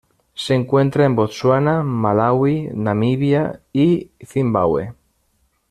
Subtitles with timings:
[0.33, 4.95] Se encuentra en Botsuana Malaui, Namibia y Zimbabue.